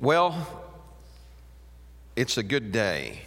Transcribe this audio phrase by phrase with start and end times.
[0.00, 0.34] Well,
[2.16, 3.20] it's a good day.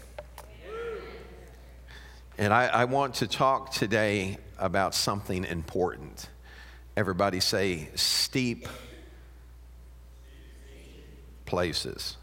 [2.39, 6.29] And I, I, want to talk today about something important.
[6.97, 8.67] Everybody say steep
[11.45, 12.17] places.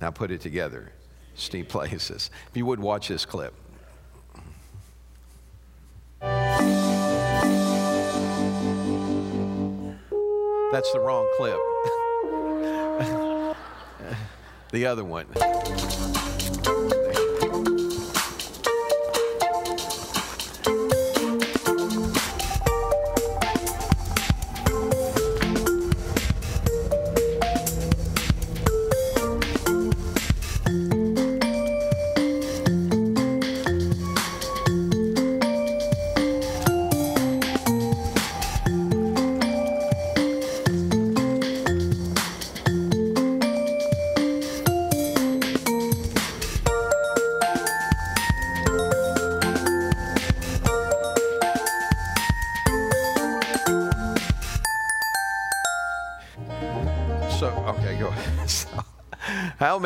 [0.00, 0.92] Now put it together
[1.34, 2.30] steep places.
[2.50, 3.54] If you would watch this clip.
[10.70, 11.58] That's the wrong clip.
[14.70, 15.26] the other one.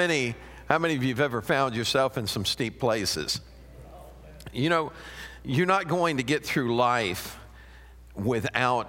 [0.07, 0.35] Many,
[0.69, 3.41] how many of you have ever found yourself in some steep places?
[4.53, 4.91] You know,
[5.45, 7.39] you're not going to get through life
[8.17, 8.89] without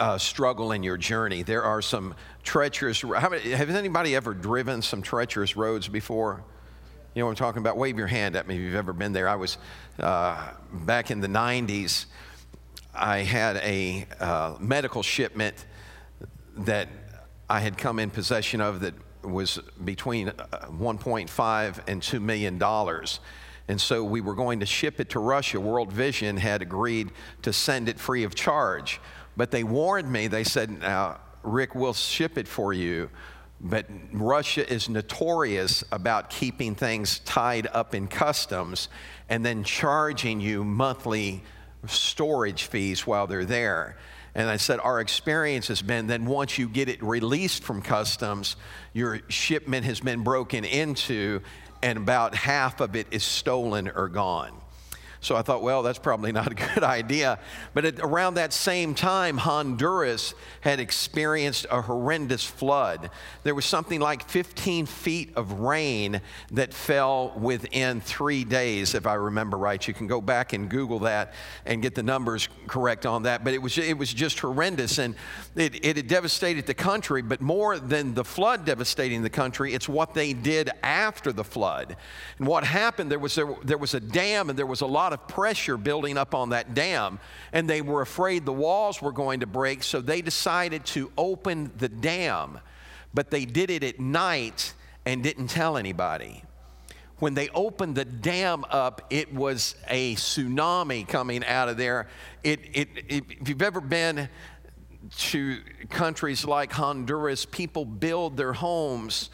[0.00, 1.44] uh, struggle in your journey.
[1.44, 3.04] There are some treacherous.
[3.04, 6.42] Many, has anybody ever driven some treacherous roads before?
[7.14, 7.76] You know what I'm talking about?
[7.76, 9.28] Wave your hand at me if you've ever been there.
[9.28, 9.58] I was
[10.00, 12.06] uh, back in the 90s.
[12.92, 15.64] I had a uh, medical shipment
[16.56, 16.88] that
[17.48, 20.32] I had come in possession of that was between uh,
[20.70, 23.20] 1.5 and 2 million dollars.
[23.68, 25.60] And so we were going to ship it to Russia.
[25.60, 27.10] World Vision had agreed
[27.42, 28.98] to send it free of charge.
[29.36, 33.10] But they warned me, they said, now, Rick, we'll ship it for you.
[33.60, 38.88] But Russia is notorious about keeping things tied up in customs
[39.28, 41.42] and then charging you monthly
[41.86, 43.96] storage fees while they're there.
[44.38, 48.54] And I said, Our experience has been then once you get it released from customs,
[48.92, 51.40] your shipment has been broken into,
[51.82, 54.52] and about half of it is stolen or gone.
[55.20, 57.38] So I thought, well, that's probably not a good idea.
[57.74, 63.10] But at, around that same time, Honduras had experienced a horrendous flood.
[63.42, 66.20] There was something like 15 feet of rain
[66.52, 69.86] that fell within three days, if I remember right.
[69.86, 71.34] You can go back and Google that
[71.66, 73.42] and get the numbers correct on that.
[73.42, 74.98] But it was, it was just horrendous.
[74.98, 75.16] And
[75.56, 77.22] it, it had devastated the country.
[77.22, 81.96] But more than the flood devastating the country, it's what they did after the flood.
[82.38, 85.07] And what happened, there was, there, there was a dam and there was a lot
[85.08, 87.18] lot of pressure building up on that dam,
[87.54, 91.72] and they were afraid the walls were going to break, so they decided to open
[91.78, 92.58] the dam.
[93.14, 94.74] But they did it at night
[95.06, 96.42] and didn't tell anybody.
[97.20, 102.06] When they opened the dam up, it was a tsunami coming out of there.
[102.44, 104.28] It, it, it, if you've ever been
[105.16, 105.58] to
[105.88, 109.30] countries like Honduras, people build their homes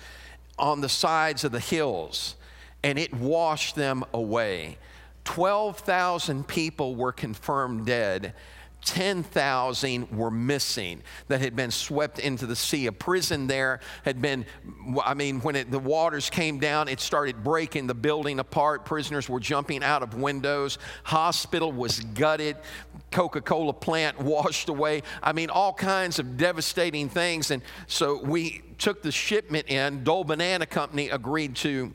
[0.56, 2.36] on the sides of the hills,
[2.84, 4.78] and it washed them away.
[5.24, 8.34] 12,000 people were confirmed dead.
[8.84, 12.86] 10,000 were missing that had been swept into the sea.
[12.86, 14.44] A prison there had been,
[15.02, 18.84] I mean, when it, the waters came down, it started breaking the building apart.
[18.84, 20.78] Prisoners were jumping out of windows.
[21.04, 22.56] Hospital was gutted.
[23.10, 25.02] Coca Cola plant washed away.
[25.22, 27.50] I mean, all kinds of devastating things.
[27.50, 30.04] And so we took the shipment in.
[30.04, 31.92] Dole Banana Company agreed to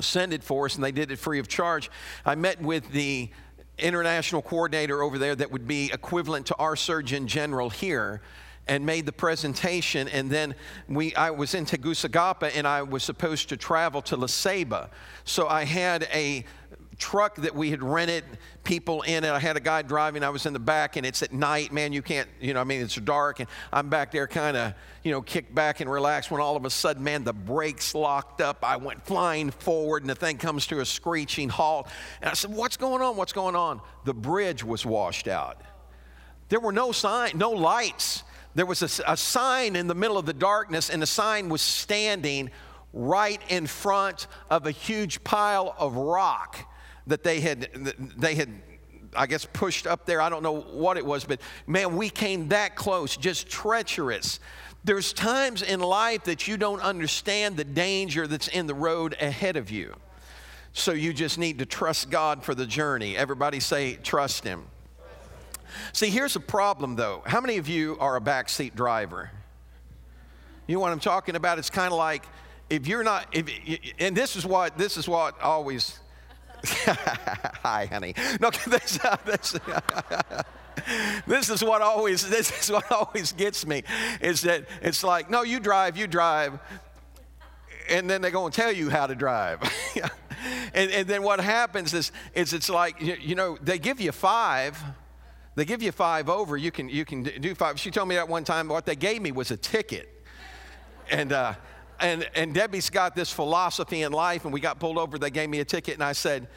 [0.00, 1.90] send it for us, and they did it free of charge.
[2.24, 3.30] I met with the
[3.78, 8.20] international coordinator over there that would be equivalent to our Surgeon General here
[8.66, 10.54] and made the presentation and then
[10.88, 14.88] we I was in Tegucigalpa and I was supposed to travel to La Ceiba.
[15.24, 16.44] So I had a
[16.94, 18.24] truck that we had rented
[18.62, 19.30] people in it.
[19.30, 21.92] I had a guy driving, I was in the back, and it's at night, man,
[21.92, 25.10] you can't, you know, I mean, it's dark, and I'm back there kind of, you
[25.10, 28.58] know, kicked back and relaxed when all of a sudden, man, the brakes locked up.
[28.62, 31.88] I went flying forward, and the thing comes to a screeching halt.
[32.20, 33.16] And I said, What's going on?
[33.16, 33.80] What's going on?
[34.04, 35.60] The bridge was washed out.
[36.48, 38.22] There were no signs, no lights.
[38.54, 41.60] There was a, a sign in the middle of the darkness, and the sign was
[41.60, 42.50] standing
[42.92, 46.70] right in front of a huge pile of rock
[47.06, 47.68] that they had,
[48.16, 48.48] they had
[49.16, 50.20] I guess, pushed up there.
[50.20, 54.40] I don't know what it was, but man, we came that close, just treacherous.
[54.82, 59.56] There's times in life that you don't understand the danger that's in the road ahead
[59.56, 59.94] of you.
[60.72, 63.16] So you just need to trust God for the journey.
[63.16, 64.64] Everybody say, trust Him.
[65.92, 67.22] See, here's a problem though.
[67.24, 69.30] How many of you are a backseat driver?
[70.66, 71.58] You know what I'm talking about?
[71.58, 72.24] It's kind of like
[72.70, 73.48] if you're not, if,
[73.98, 75.98] and this is what this is what always.
[77.62, 78.14] Hi, honey.
[78.40, 79.58] No, this, uh, this,
[81.26, 83.82] this is what always this is what always gets me
[84.20, 86.58] is that it's like no you drive you drive.
[87.90, 89.60] And then they're going to tell you how to drive.
[90.74, 94.10] And, and, then what happens is, is it's like you, you, know they give you
[94.10, 94.82] five
[95.54, 97.78] they give you five over you can you can do five.
[97.78, 100.10] She told me that one time what they gave me was a ticket.
[101.10, 101.54] And uh,
[102.00, 105.48] and and debbie's got this philosophy in life and we got pulled over they gave
[105.48, 106.48] me a ticket and i said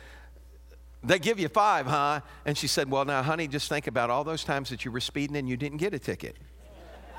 [1.03, 2.21] they give you five, huh?
[2.45, 4.99] And she said, Well, now, honey, just think about all those times that you were
[4.99, 6.35] speeding and you didn't get a ticket.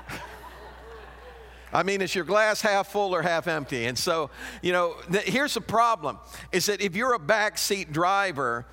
[1.73, 3.85] I mean, is your glass half full or half empty?
[3.85, 4.29] And so,
[4.61, 6.19] you know, the, here's the problem
[6.51, 8.65] is that if you're a backseat driver,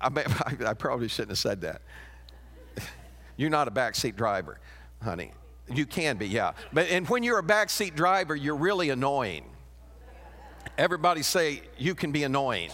[0.00, 0.08] I,
[0.66, 1.82] I probably shouldn't have said that.
[3.36, 4.60] You're not a backseat driver,
[5.02, 5.32] honey.
[5.68, 6.52] You can be, yeah.
[6.72, 9.44] But and when you're a backseat driver, you're really annoying.
[10.78, 12.70] Everybody say you can be annoying.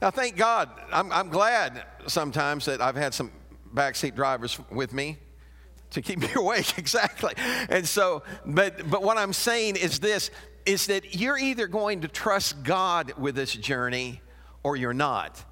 [0.00, 3.30] Now, thank God, I'm, I'm glad sometimes that I've had some
[3.74, 5.16] backseat drivers with me
[5.90, 7.32] to keep me awake, exactly.
[7.68, 10.30] And so, but, but what I'm saying is this
[10.66, 14.22] is that you're either going to trust God with this journey
[14.62, 15.44] or you're not.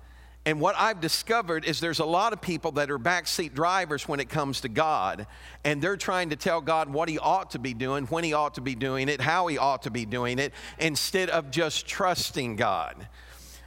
[0.44, 4.18] And what I've discovered is there's a lot of people that are backseat drivers when
[4.18, 5.26] it comes to God,
[5.62, 8.54] and they're trying to tell God what He ought to be doing, when He ought
[8.54, 12.56] to be doing it, how He ought to be doing it, instead of just trusting
[12.56, 13.06] God.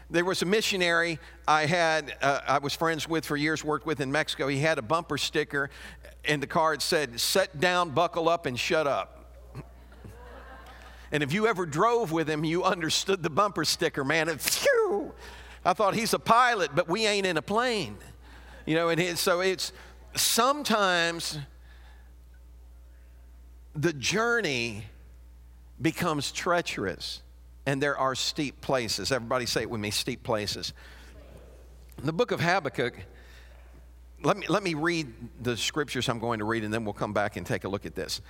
[0.10, 1.18] There was a missionary
[1.48, 4.48] I had, uh, I was friends with for years, worked with in Mexico.
[4.50, 5.70] He had a bumper sticker,
[6.26, 9.32] in the card said, Set down, buckle up, and shut up.
[11.12, 14.28] and if you ever drove with him, you understood the bumper sticker, man.
[14.30, 15.14] And phew,
[15.66, 17.98] I thought he's a pilot, but we ain't in a plane.
[18.66, 19.74] You know, and it, so it's
[20.16, 21.40] sometimes
[23.76, 24.86] the journey
[25.82, 27.22] becomes treacherous
[27.66, 29.12] and there are steep places.
[29.12, 30.74] Everybody say it with me steep places.
[31.98, 32.94] In the book of Habakkuk,
[34.24, 35.08] let me, let me read
[35.42, 37.86] the scriptures I'm going to read, and then we'll come back and take a look
[37.86, 38.22] at this.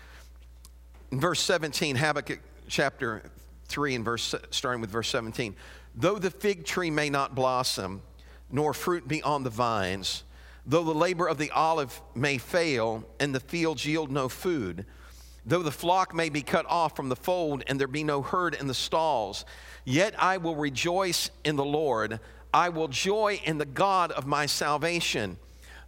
[1.11, 3.23] In verse 17, Habakkuk chapter
[3.67, 5.55] 3, and verse, starting with verse 17.
[5.95, 8.01] Though the fig tree may not blossom,
[8.51, 10.24] nor fruit be on the vines,
[10.65, 14.86] though the labor of the olive may fail, and the fields yield no food,
[15.45, 18.56] Though the flock may be cut off from the fold and there be no herd
[18.56, 19.45] in the stalls,
[19.83, 22.19] yet I will rejoice in the Lord.
[22.51, 25.38] I will joy in the God of my salvation.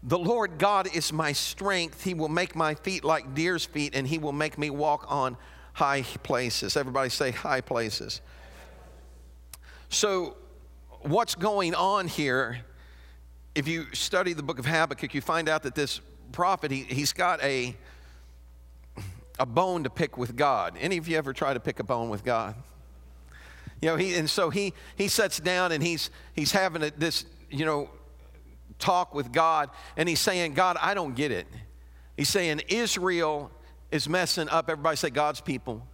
[0.03, 2.03] The Lord God is my strength.
[2.03, 5.38] He will make my feet like deer's feet, and He will make me walk on
[5.74, 6.77] high places.
[6.77, 8.21] Everybody say high places.
[9.89, 10.36] So,
[11.01, 12.60] what's going on here?
[13.56, 16.01] If you study the book of Habakkuk, you find out that this
[16.31, 17.75] prophet, he, he's got a
[19.39, 20.75] a bone to pick with God.
[20.80, 22.56] Any of you ever try to pick a bone with God?
[23.81, 27.25] You know, he, and so he, he sits down and he's, he's having a, this,
[27.50, 27.89] you know,
[28.80, 31.48] talk with God, and he's saying, God, I don't get it.
[32.16, 33.51] He's saying, Israel
[33.92, 34.69] is messing up.
[34.69, 35.86] Everybody say, God's people.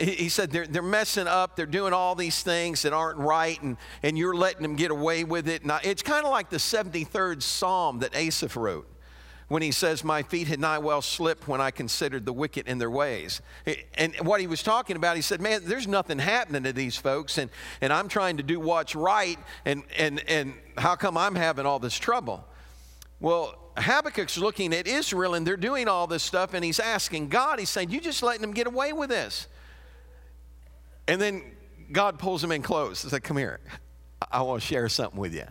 [0.00, 1.56] He, said, they're, they're messing up.
[1.56, 5.24] They're doing all these things that aren't right, and, and you're letting them get away
[5.24, 5.64] with it.
[5.64, 8.88] Now, it's kind of like the 73rd Psalm that Asaph wrote
[9.48, 12.78] when he says, My feet had nigh well slipped when I considered the wicked in
[12.78, 13.42] their ways.
[13.94, 17.36] And what he was talking about, he said, Man, there's nothing happening to these folks,
[17.36, 21.66] and, and I'm trying to do what's right, and, and, and how come I'm having
[21.66, 22.44] all this trouble?
[23.18, 27.58] Well, Habakkuk's looking at Israel, and they're doing all this stuff, and he's asking God,
[27.58, 29.46] he's saying, You just letting them get away with this.
[31.10, 31.42] And then
[31.90, 33.02] God pulls him in close.
[33.02, 33.58] He's like, Come here.
[34.30, 35.46] I want to share something with you.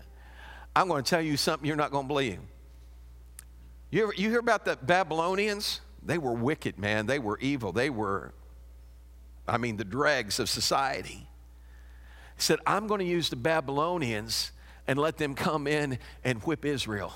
[0.73, 2.39] I'm going to tell you something you're not going to believe.
[3.89, 5.81] You, ever, you hear about the Babylonians?
[6.01, 7.07] They were wicked, man.
[7.07, 7.73] They were evil.
[7.73, 8.31] They were,
[9.49, 11.27] I mean, the dregs of society.
[12.37, 14.53] He said, I'm going to use the Babylonians
[14.87, 17.11] and let them come in and whip Israel.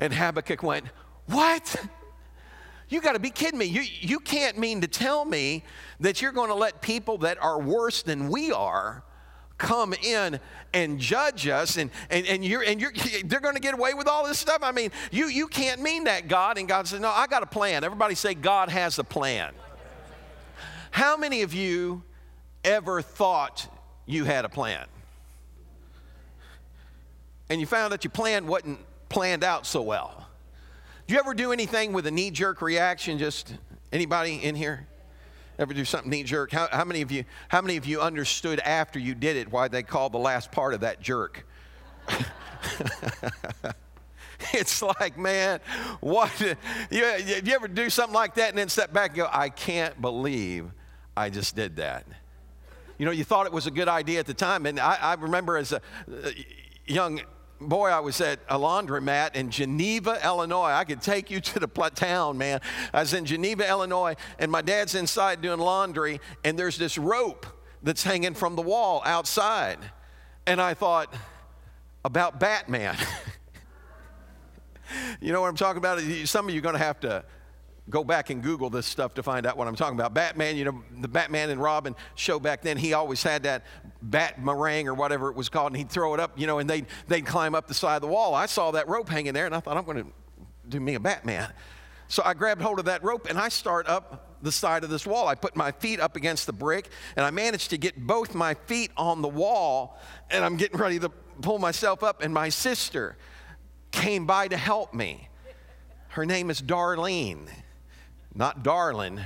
[0.00, 0.86] And Habakkuk went,
[1.26, 1.76] What?
[2.92, 3.64] You got to be kidding me.
[3.64, 5.64] You, you can't mean to tell me
[6.00, 9.02] that you're going to let people that are worse than we are
[9.56, 10.38] come in
[10.74, 12.92] and judge us and, and, and, you're, and you're,
[13.24, 14.58] they're going to get away with all this stuff.
[14.62, 16.58] I mean, you, you can't mean that, God.
[16.58, 17.82] And God says, No, I got a plan.
[17.82, 19.54] Everybody say, God has a plan.
[20.90, 22.02] How many of you
[22.62, 23.66] ever thought
[24.04, 24.84] you had a plan?
[27.48, 30.21] And you found that your plan wasn't planned out so well.
[31.06, 33.18] Do you ever do anything with a knee jerk reaction?
[33.18, 33.54] Just
[33.92, 34.86] anybody in here?
[35.58, 36.50] Ever do something knee jerk?
[36.50, 39.68] How, how, many of you, how many of you understood after you did it why
[39.68, 41.46] they called the last part of that jerk?
[44.52, 45.60] It's like, man,
[46.00, 46.30] what?
[46.90, 47.04] You,
[47.44, 50.70] you ever do something like that and then step back and go, I can't believe
[51.16, 52.04] I just did that?
[52.98, 54.66] You know, you thought it was a good idea at the time.
[54.66, 56.30] And I, I remember as a uh,
[56.86, 57.22] young
[57.68, 60.70] boy, I was at a laundromat in Geneva, Illinois.
[60.70, 62.60] I could take you to the town, man.
[62.92, 67.46] I was in Geneva, Illinois, and my dad's inside doing laundry, and there's this rope
[67.82, 69.78] that's hanging from the wall outside.
[70.46, 71.14] And I thought
[72.04, 72.96] about Batman.
[75.20, 76.00] you know what I'm talking about?
[76.26, 77.24] Some of you are going to have to
[77.90, 80.14] go back and Google this stuff to find out what I'm talking about.
[80.14, 83.64] Batman, you know, the Batman and Robin show back then, he always had that
[84.00, 86.70] bat meringue or whatever it was called, and he'd throw it up, you know, and
[86.70, 88.34] they'd, they'd climb up the side of the wall.
[88.34, 90.06] I saw that rope hanging there, and I thought, I'm going to
[90.68, 91.52] do me a Batman.
[92.08, 95.06] So I grabbed hold of that rope and I start up the side of this
[95.06, 95.28] wall.
[95.28, 98.52] I put my feet up against the brick and I managed to get both my
[98.52, 99.98] feet on the wall
[100.30, 103.16] and I'm getting ready to pull myself up and my sister
[103.92, 105.30] came by to help me.
[106.08, 107.48] Her name is Darlene
[108.34, 109.20] not darling,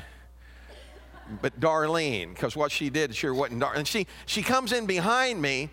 [1.42, 3.78] but Darlene, because what she did sure wasn't darling.
[3.78, 5.70] And she, she comes in behind me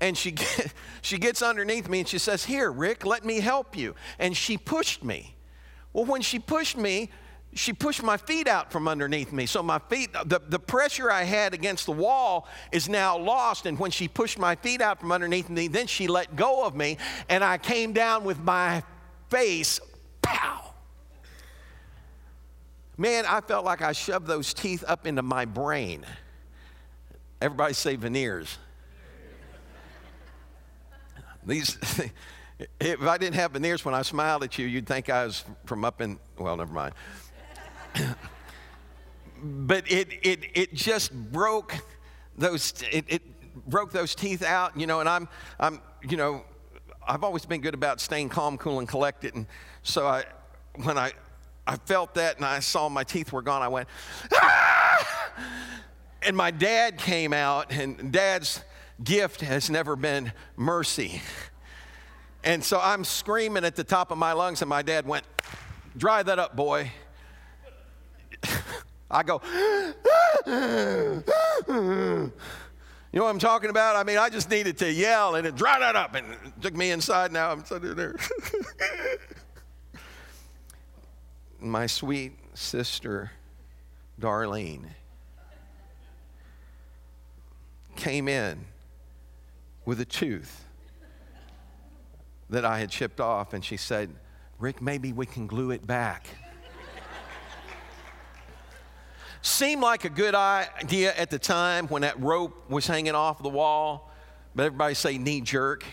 [0.00, 3.76] and she, get, she gets underneath me and she says, Here, Rick, let me help
[3.76, 3.94] you.
[4.18, 5.34] And she pushed me.
[5.92, 7.10] Well, when she pushed me,
[7.54, 9.46] she pushed my feet out from underneath me.
[9.46, 13.64] So my feet, the, the pressure I had against the wall is now lost.
[13.64, 16.76] And when she pushed my feet out from underneath me, then she let go of
[16.76, 16.98] me
[17.30, 18.82] and I came down with my
[19.30, 19.80] face,
[20.20, 20.65] pow,
[22.98, 26.04] Man, I felt like I shoved those teeth up into my brain.
[27.40, 28.56] Everybody say veneers.
[31.44, 31.78] These,
[32.80, 35.84] if I didn't have veneers when I smiled at you, you'd think I was from
[35.84, 36.94] up in, well, never mind.
[39.42, 41.74] but it, it, it just broke
[42.38, 43.22] those, it, it
[43.68, 45.28] broke those teeth out, you know, and I'm,
[45.60, 46.44] I'm, you know,
[47.06, 49.34] I've always been good about staying calm, cool, and collected.
[49.34, 49.46] And
[49.82, 50.24] so I,
[50.82, 51.12] when I,
[51.66, 53.62] I felt that and I saw my teeth were gone.
[53.62, 53.88] I went,
[54.34, 55.32] ah!
[56.22, 58.64] And my dad came out, and dad's
[59.02, 61.22] gift has never been mercy.
[62.42, 65.24] And so I'm screaming at the top of my lungs, and my dad went,
[65.96, 66.92] Dry that up, boy.
[69.10, 69.40] I go,
[70.46, 70.52] you
[73.12, 73.96] know what I'm talking about?
[73.96, 76.76] I mean, I just needed to yell and it dry that up, and it took
[76.76, 77.32] me inside.
[77.32, 78.16] Now I'm sitting there.
[81.70, 83.32] my sweet sister,
[84.20, 84.86] Darlene,
[87.96, 88.64] came in
[89.84, 90.64] with a tooth
[92.50, 94.10] that I had chipped off, and she said,
[94.58, 96.26] Rick, maybe we can glue it back.
[99.42, 103.48] Seemed like a good idea at the time when that rope was hanging off the
[103.48, 104.10] wall,
[104.54, 105.84] but everybody say knee jerk.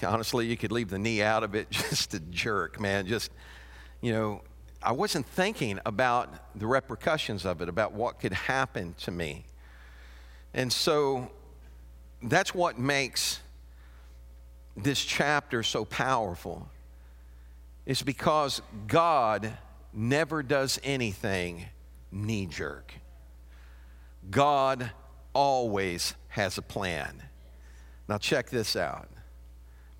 [0.06, 3.06] honestly, you could leave the knee out of it, just a jerk, man.
[3.06, 3.30] Just,
[4.00, 4.42] you know,
[4.82, 9.44] I wasn't thinking about the repercussions of it, about what could happen to me.
[10.54, 11.30] And so
[12.22, 13.40] that's what makes
[14.76, 16.68] this chapter so powerful.
[17.84, 19.52] It's because God
[19.92, 21.66] never does anything
[22.10, 22.94] knee jerk.
[24.30, 24.90] God
[25.34, 27.22] always has a plan.
[28.08, 29.08] Now, check this out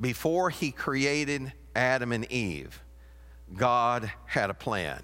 [0.00, 2.80] before he created Adam and Eve,
[3.56, 5.02] God had a plan.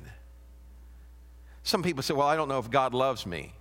[1.62, 3.52] Some people say, Well, I don't know if God loves me.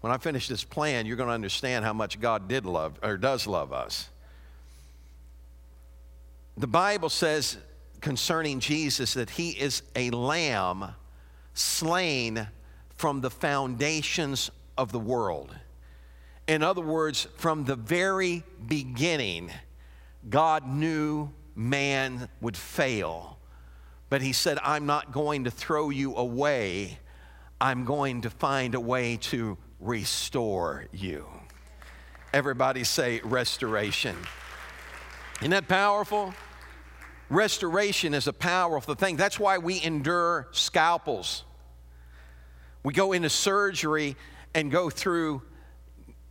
[0.00, 3.16] When I finish this plan, you're going to understand how much God did love or
[3.16, 4.08] does love us.
[6.56, 7.56] The Bible says
[8.00, 10.94] concerning Jesus that he is a lamb
[11.54, 12.46] slain
[12.96, 15.54] from the foundations of the world.
[16.46, 19.50] In other words, from the very beginning,
[20.28, 23.38] God knew man would fail,
[24.08, 26.98] but He said, I'm not going to throw you away.
[27.60, 31.26] I'm going to find a way to restore you.
[32.32, 34.16] Everybody say restoration.
[35.40, 36.34] Isn't that powerful?
[37.30, 39.16] Restoration is a powerful thing.
[39.16, 41.44] That's why we endure scalpels.
[42.82, 44.16] We go into surgery
[44.54, 45.42] and go through,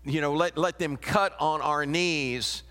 [0.06, 2.64] you know, let, let them cut on our knees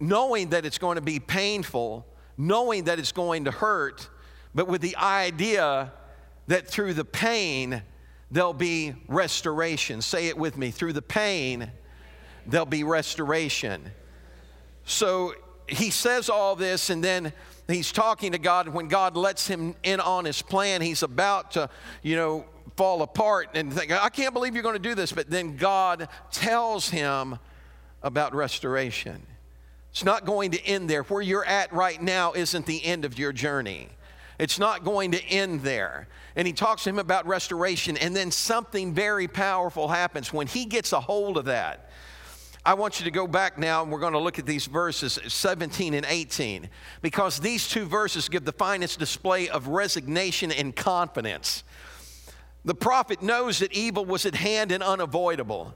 [0.00, 4.08] knowing that it's going to be painful, knowing that it's going to hurt,
[4.54, 5.92] but with the idea
[6.48, 7.82] that through the pain,
[8.30, 10.02] there'll be restoration.
[10.02, 11.70] Say it with me through the pain,
[12.46, 13.92] there'll be restoration.
[14.84, 15.34] So
[15.68, 17.32] he says all this, and then
[17.68, 18.66] he's talking to God.
[18.66, 21.70] And when God lets him in on his plan, he's about to,
[22.02, 22.44] you know,
[22.76, 25.12] fall apart and think, I can't believe you're going to do this.
[25.12, 27.38] But then God tells him
[28.02, 29.24] about restoration.
[29.90, 31.02] It's not going to end there.
[31.02, 33.88] Where you're at right now isn't the end of your journey.
[34.38, 36.08] It's not going to end there.
[36.36, 40.64] And he talks to him about restoration, and then something very powerful happens when he
[40.64, 41.90] gets a hold of that.
[42.64, 45.18] I want you to go back now, and we're going to look at these verses
[45.26, 46.68] 17 and 18,
[47.02, 51.64] because these two verses give the finest display of resignation and confidence.
[52.64, 55.74] The prophet knows that evil was at hand and unavoidable.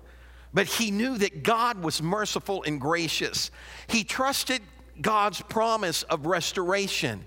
[0.55, 3.51] But he knew that God was merciful and gracious.
[3.89, 4.63] He trusted
[5.01, 7.25] God's promise of restoration.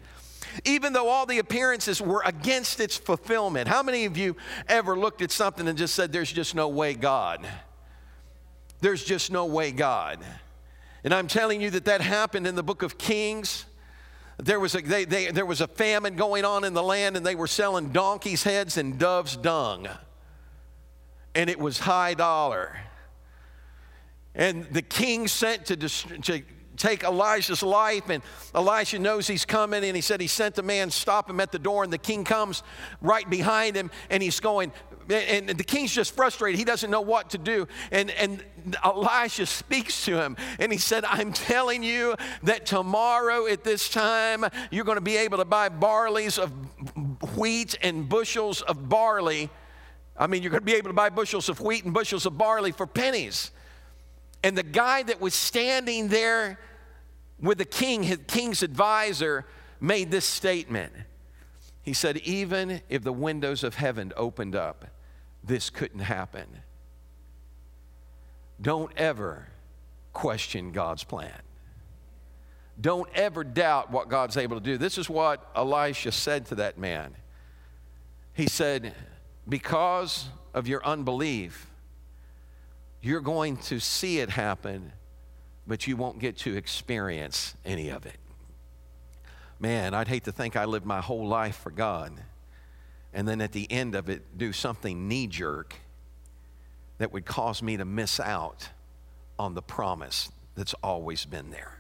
[0.64, 3.68] Even though all the appearances were against its fulfillment.
[3.68, 4.38] How many of you
[4.70, 7.46] ever looked at something and just said, There's just no way, God?
[8.80, 10.20] There's just no way, God.
[11.04, 13.66] And I'm telling you that that happened in the book of Kings.
[14.38, 17.26] There was, a, they, they, there was a famine going on in the land, and
[17.26, 19.88] they were selling donkeys' heads and dove's dung.
[21.36, 22.78] And it was high dollar.
[24.38, 26.42] And the king sent to, to
[26.78, 30.92] take Elijah's life, and Elisha knows he's coming, and he said he sent a man
[30.92, 32.64] stop him at the door, and the king comes
[33.02, 34.72] right behind him, and he's going,
[35.10, 36.60] and the king's just frustrated.
[36.60, 37.68] He doesn't know what to do.
[37.92, 38.44] And, and
[38.84, 44.46] Elisha speaks to him, and he said, I'm telling you that tomorrow at this time,
[44.70, 46.52] you're going to be able to buy barleys of
[47.38, 49.50] wheat and bushels of barley.
[50.16, 52.38] I mean, you're going to be able to buy bushels of wheat and bushels of
[52.38, 53.52] barley for pennies.
[54.48, 56.58] And the guy that was standing there
[57.38, 59.46] with the king, his king's advisor,
[59.82, 60.94] made this statement.
[61.82, 64.86] He said, Even if the windows of heaven opened up,
[65.44, 66.48] this couldn't happen.
[68.62, 69.50] Don't ever
[70.14, 71.42] question God's plan.
[72.80, 74.78] Don't ever doubt what God's able to do.
[74.78, 77.14] This is what Elisha said to that man.
[78.34, 78.96] He said,
[79.50, 81.70] Because of your unbelief,
[83.02, 84.92] you're going to see it happen,
[85.66, 88.18] but you won't get to experience any of it.
[89.60, 92.14] Man, I'd hate to think I lived my whole life for God
[93.18, 95.76] and then at the end of it do something knee jerk
[97.00, 98.70] that would cause me to miss out
[99.40, 101.80] on the promise that's always been there,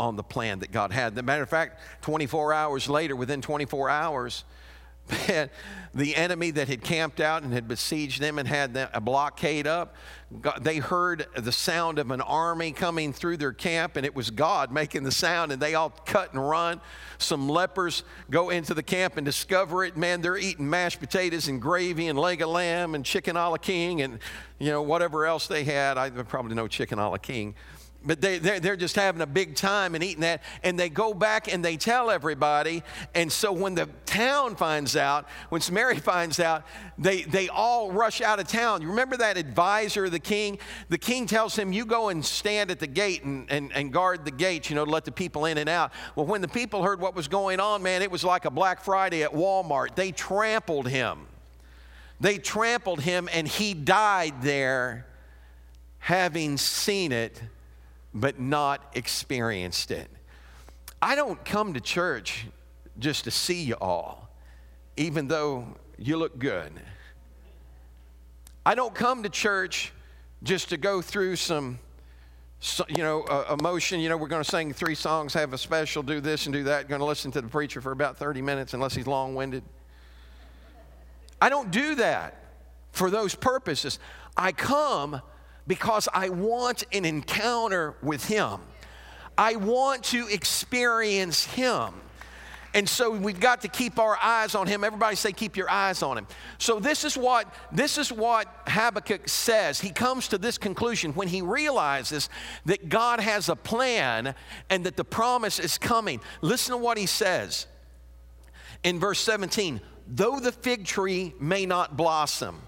[0.00, 1.12] on the plan that God had.
[1.12, 4.44] As a matter of fact, 24 hours later, within 24 hours,
[5.94, 9.96] The enemy that had camped out and had besieged them and had a blockade up,
[10.60, 14.70] they heard the sound of an army coming through their camp, and it was God
[14.70, 16.80] making the sound, and they all cut and run.
[17.16, 19.96] Some lepers go into the camp and discover it.
[19.96, 23.56] Man, they're eating mashed potatoes and gravy and leg of lamb and chicken a la
[23.56, 24.18] king and
[24.58, 25.96] you know whatever else they had.
[25.96, 27.54] I probably know chicken a la king
[28.04, 30.42] but they, they're, they're just having a big time and eating that.
[30.62, 32.84] And they go back and they tell everybody.
[33.14, 36.64] And so when the town finds out, when Samaria finds out,
[36.96, 38.82] they, they all rush out of town.
[38.82, 40.58] You remember that advisor of the king?
[40.88, 44.24] The king tells him, You go and stand at the gate and, and, and guard
[44.24, 45.92] the gates, you know, to let the people in and out.
[46.14, 48.80] Well, when the people heard what was going on, man, it was like a Black
[48.80, 49.96] Friday at Walmart.
[49.96, 51.26] They trampled him.
[52.20, 55.06] They trampled him, and he died there
[55.98, 57.40] having seen it
[58.20, 60.10] but not experienced it.
[61.00, 62.46] I don't come to church
[62.98, 64.28] just to see you all,
[64.96, 66.72] even though you look good.
[68.66, 69.92] I don't come to church
[70.42, 71.78] just to go through some,
[72.88, 74.00] you know, uh, emotion.
[74.00, 76.64] You know, we're going to sing three songs, have a special, do this and do
[76.64, 76.88] that.
[76.88, 79.62] Going to listen to the preacher for about 30 minutes unless he's long winded.
[81.40, 82.42] I don't do that
[82.90, 84.00] for those purposes.
[84.36, 85.22] I come
[85.68, 88.58] because I want an encounter with Him.
[89.36, 91.94] I want to experience Him.
[92.74, 94.84] And so we've got to keep our eyes on him.
[94.84, 96.26] Everybody say, keep your eyes on him.
[96.58, 99.80] So this is what this is what Habakkuk says.
[99.80, 102.28] He comes to this conclusion when he realizes
[102.66, 104.34] that God has a plan
[104.68, 106.20] and that the promise is coming.
[106.42, 107.66] Listen to what he says
[108.84, 109.80] in verse 17.
[110.06, 112.60] Though the fig tree may not blossom,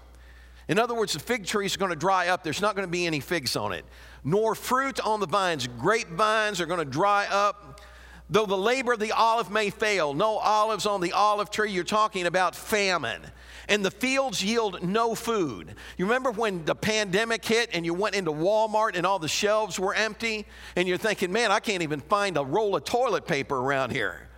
[0.71, 2.45] in other words, the fig tree is going to dry up.
[2.45, 3.83] There's not going to be any figs on it,
[4.23, 5.67] nor fruit on the vines.
[5.67, 7.81] Grapevines are going to dry up.
[8.29, 11.83] Though the labor of the olive may fail, no olives on the olive tree, you're
[11.83, 13.21] talking about famine.
[13.67, 15.75] And the fields yield no food.
[15.97, 19.77] You remember when the pandemic hit and you went into Walmart and all the shelves
[19.77, 20.45] were empty?
[20.77, 24.29] And you're thinking, man, I can't even find a roll of toilet paper around here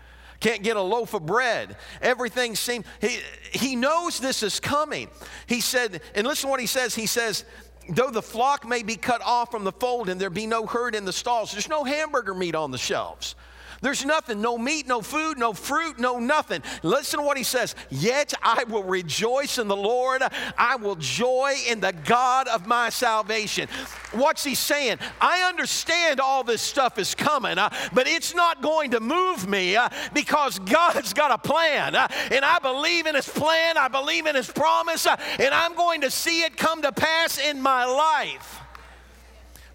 [0.44, 1.78] can't get a loaf of bread.
[2.02, 3.20] Everything seems, he,
[3.52, 5.08] he knows this is coming.
[5.48, 6.94] He said, and listen to what he says.
[6.94, 7.46] He says,
[7.90, 10.96] though the flock may be cut off from the fold and there be no herd
[10.96, 13.36] in the stalls, there's no hamburger meat on the shelves.
[13.84, 16.64] There's nothing, no meat, no food, no fruit, no nothing.
[16.84, 17.76] Listen to what he says.
[17.90, 20.24] Yet I will rejoice in the Lord.
[20.58, 23.68] I will joy in the God of my salvation.
[24.14, 25.00] What's he saying?
[25.20, 29.76] I understand all this stuff is coming, uh, but it's not going to move me
[29.76, 31.94] uh, because God's got a plan.
[31.94, 35.76] Uh, and I believe in his plan, I believe in his promise, uh, and I'm
[35.76, 38.62] going to see it come to pass in my life.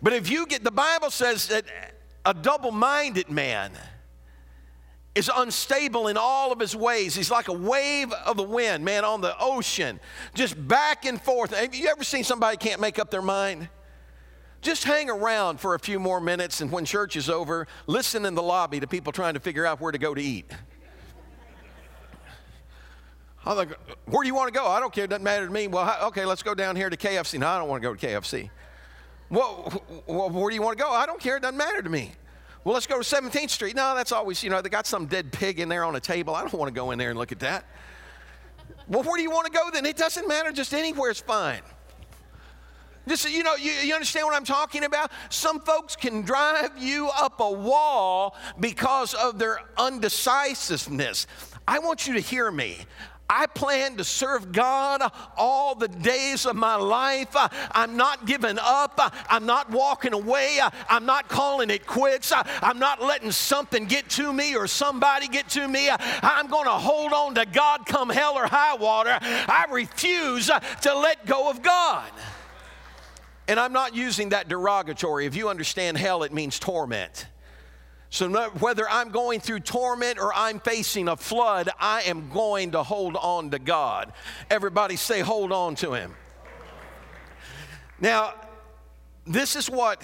[0.02, 1.66] But if you get, the Bible says that
[2.24, 3.72] a double minded man,
[5.18, 7.16] is unstable in all of his ways.
[7.16, 9.98] He's like a wave of the wind, man, on the ocean,
[10.32, 11.52] just back and forth.
[11.52, 13.68] Have you ever seen somebody can't make up their mind?
[14.60, 18.36] Just hang around for a few more minutes, and when church is over, listen in
[18.36, 20.50] the lobby to people trying to figure out where to go to eat.
[23.44, 23.70] I'm like,
[24.06, 24.66] where do you want to go?
[24.66, 25.04] I don't care.
[25.04, 25.66] It doesn't matter to me.
[25.66, 27.40] Well, okay, let's go down here to KFC.
[27.40, 28.50] No, I don't want to go to KFC.
[29.30, 30.90] Well, where do you want to go?
[30.90, 31.38] I don't care.
[31.38, 32.12] It doesn't matter to me.
[32.68, 33.74] Well, let's go to 17th Street.
[33.74, 36.34] No, that's always, you know, they got some dead pig in there on a table.
[36.34, 37.64] I don't want to go in there and look at that.
[38.88, 39.86] Well, where do you want to go then?
[39.86, 40.52] It doesn't matter.
[40.52, 41.62] Just anywhere is fine.
[43.08, 45.12] Just, you know, you, you, understand what I'm talking about?
[45.30, 51.26] Some folks can drive you up a wall because of their undecisiveness.
[51.66, 52.76] I want you to hear me.
[53.30, 55.02] I plan to serve God
[55.36, 57.36] all the days of my life.
[57.72, 58.98] I'm not giving up.
[59.28, 60.60] I'm not walking away.
[60.88, 62.32] I'm not calling it quits.
[62.34, 65.90] I'm not letting something get to me or somebody get to me.
[65.90, 69.18] I'm going to hold on to God come hell or high water.
[69.20, 72.10] I refuse to let go of God.
[73.46, 75.26] And I'm not using that derogatory.
[75.26, 77.26] If you understand hell, it means torment.
[78.10, 82.82] So, whether I'm going through torment or I'm facing a flood, I am going to
[82.82, 84.12] hold on to God.
[84.50, 86.14] Everybody say, hold on to Him.
[88.00, 88.32] Now,
[89.26, 90.02] this is what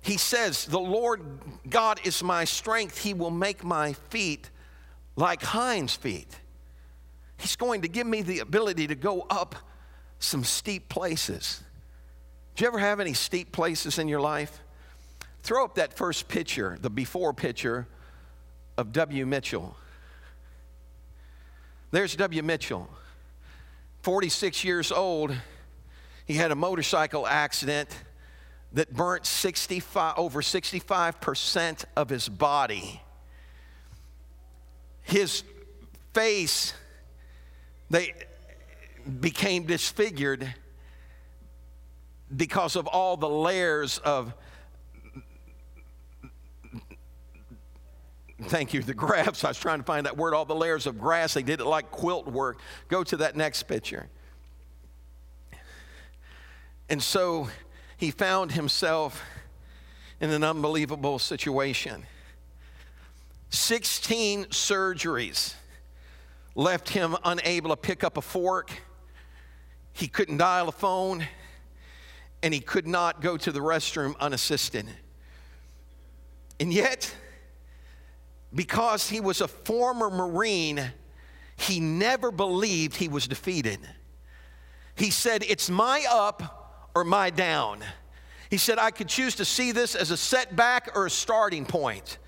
[0.00, 1.20] He says The Lord
[1.68, 3.02] God is my strength.
[3.02, 4.48] He will make my feet
[5.14, 6.34] like hinds' feet.
[7.38, 9.56] He's going to give me the ability to go up
[10.18, 11.62] some steep places.
[12.54, 14.62] Do you ever have any steep places in your life?
[15.46, 17.86] Throw up that first picture, the before picture
[18.76, 19.24] of W.
[19.24, 19.76] Mitchell.
[21.92, 22.42] There's W.
[22.42, 22.90] Mitchell,
[24.02, 25.32] 46 years old.
[26.24, 27.88] He had a motorcycle accident
[28.72, 33.00] that burnt 65, over 65% of his body.
[35.02, 35.44] His
[36.12, 36.74] face,
[37.88, 38.14] they
[39.20, 40.52] became disfigured
[42.36, 44.34] because of all the layers of
[48.42, 48.82] Thank you.
[48.82, 51.34] The grafts, I was trying to find that word, all the layers of grass.
[51.34, 52.58] They did it like quilt work.
[52.88, 54.08] Go to that next picture.
[56.88, 57.48] And so
[57.96, 59.22] he found himself
[60.20, 62.04] in an unbelievable situation.
[63.50, 65.54] 16 surgeries
[66.54, 68.70] left him unable to pick up a fork.
[69.92, 71.26] He couldn't dial a phone,
[72.42, 74.86] and he could not go to the restroom unassisted.
[76.60, 77.14] And yet,
[78.56, 80.90] because he was a former Marine,
[81.56, 83.78] he never believed he was defeated.
[84.96, 87.84] He said, It's my up or my down.
[88.50, 92.18] He said, I could choose to see this as a setback or a starting point.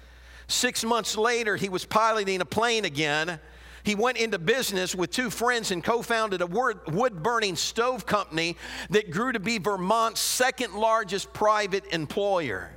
[0.49, 3.41] Six months later, he was piloting a plane again.
[3.85, 8.57] He went into business with two friends and co founded a wood burning stove company
[8.91, 12.71] that grew to be Vermont's second largest private employer.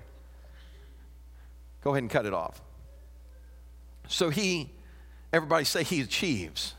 [1.84, 2.62] Go ahead and cut it off.
[4.12, 4.70] So he,
[5.32, 6.76] everybody say he achieves.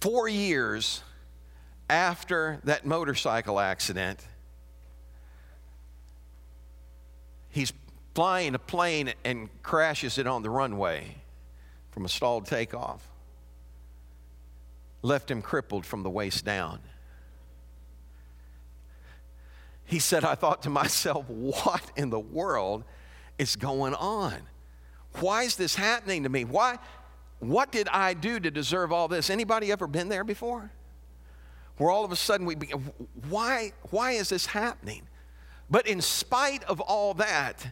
[0.00, 1.02] Four years
[1.90, 4.24] after that motorcycle accident,
[7.50, 7.72] he's
[8.14, 11.16] flying a plane and crashes it on the runway
[11.90, 13.06] from a stalled takeoff.
[15.02, 16.78] Left him crippled from the waist down.
[19.84, 22.84] He said, I thought to myself, what in the world
[23.40, 24.36] is going on?
[25.14, 26.44] Why is this happening to me?
[26.44, 26.78] Why?
[27.38, 29.30] What did I do to deserve all this?
[29.30, 30.70] Anybody ever been there before?
[31.78, 32.78] Where all of a sudden we begin,
[33.30, 35.08] why, why is this happening?
[35.70, 37.66] But in spite of all that,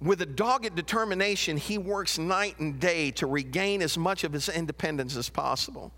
[0.00, 4.48] with a dogged determination, he works night and day to regain as much of his
[4.48, 5.92] independence as possible.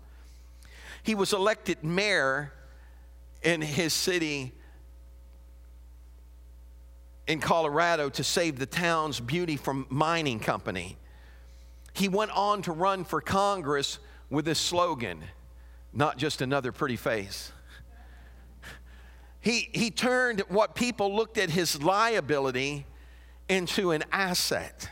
[1.01, 2.51] He was elected mayor
[3.41, 4.51] in his city
[7.27, 10.97] in Colorado to save the town's beauty from mining company.
[11.93, 15.23] He went on to run for Congress with this slogan,
[15.93, 17.51] not just another pretty face.
[19.41, 22.85] He, he turned what people looked at his liability
[23.49, 24.89] into an asset.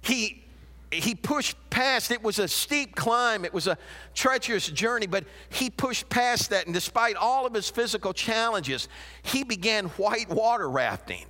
[0.00, 0.44] He,
[0.90, 3.76] he pushed past, it was a steep climb, it was a
[4.14, 6.66] treacherous journey, but he pushed past that.
[6.66, 8.88] And despite all of his physical challenges,
[9.22, 11.26] he began white water rafting.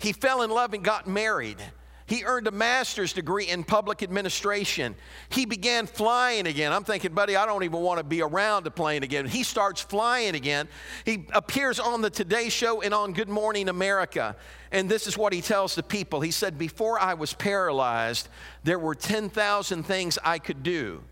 [0.00, 1.58] He fell in love and got married.
[2.06, 4.94] He earned a master's degree in public administration.
[5.28, 6.72] He began flying again.
[6.72, 9.26] I'm thinking, buddy, I don't even want to be around a plane again.
[9.26, 10.68] He starts flying again.
[11.04, 14.36] He appears on the Today Show and on Good Morning America.
[14.70, 16.20] And this is what he tells the people.
[16.20, 18.28] He said, Before I was paralyzed,
[18.62, 21.02] there were 10,000 things I could do.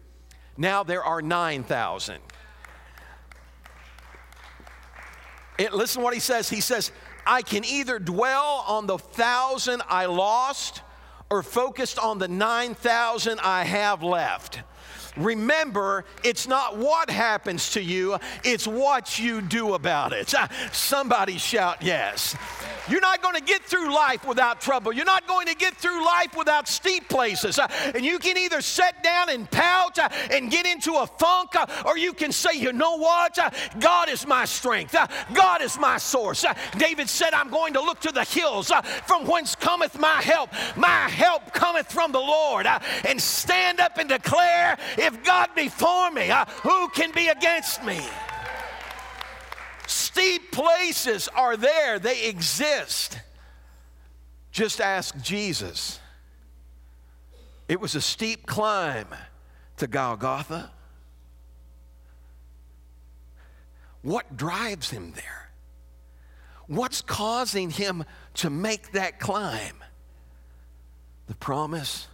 [0.57, 2.19] Now there are 9,000.
[5.73, 6.49] Listen to what he says.
[6.49, 6.93] He says,
[7.27, 10.83] I can either dwell on the thousand I lost
[11.31, 14.61] or focused on the 9,000 I have left.
[15.17, 20.35] Remember, it's not what happens to you, it's what you do about it.
[20.73, 22.37] Somebody shout yes.
[22.89, 24.93] You're not going to get through life without trouble.
[24.93, 27.59] You're not going to get through life without steep places.
[27.95, 31.67] And you can either sit down and pout uh, and get into a funk, uh,
[31.85, 33.39] or you can say, you know what?
[33.39, 34.97] Uh, God is my strength.
[35.33, 36.45] God is my source.
[36.77, 38.73] David said, I'm going to look to the hills
[39.07, 40.51] from whence cometh my help.
[40.77, 42.67] My help cometh from the Lord.
[43.05, 47.85] And stand up and declare, if God be for me, uh, who can be against
[47.85, 48.01] me?
[49.87, 53.19] Steep places are there, they exist.
[54.51, 56.01] Just ask Jesus.
[57.69, 59.09] It was a steep climb
[59.79, 60.71] to Golgotha.
[64.03, 65.51] What drives him there?
[66.67, 69.83] What's causing him to make that climb?
[71.27, 72.07] The promise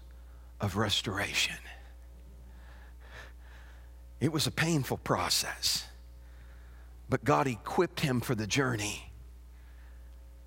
[0.61, 1.57] of restoration.
[4.21, 5.87] It was a painful process,
[7.09, 9.11] but God equipped him for the journey.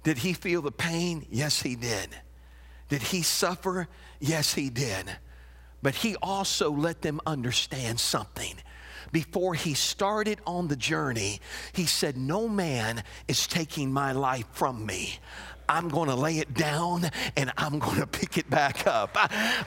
[0.03, 1.25] Did he feel the pain?
[1.31, 2.09] Yes, he did.
[2.89, 3.87] Did he suffer?
[4.19, 5.05] Yes, he did.
[5.81, 8.55] But he also let them understand something.
[9.11, 11.41] Before he started on the journey,
[11.73, 15.19] he said, No man is taking my life from me.
[15.67, 19.11] I'm going to lay it down and I'm going to pick it back up.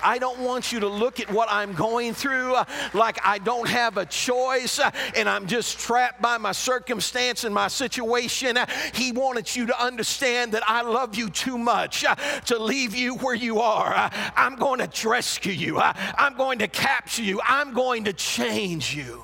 [0.03, 3.69] I, don't want you to look at what I'm going through uh, like I don't
[3.69, 8.57] have a choice uh, and I'm just trapped by my circumstance and my situation.
[8.57, 12.05] Uh, he wanted you to understand that I love you too much
[12.47, 14.11] to leave you where you are.
[14.37, 19.23] I'm going to rescue you, I'm going to capture you, I'm going to change you.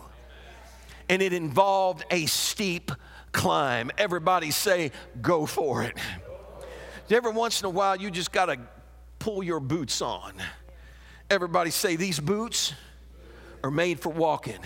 [1.09, 2.93] And it involved a steep
[3.33, 3.91] climb.
[3.99, 5.97] Everybody say, go for it.
[7.11, 8.59] Every once in a while, you just got to
[9.19, 10.35] pull your boots on.
[11.29, 12.73] Everybody say, These boots
[13.63, 14.61] are made for walking,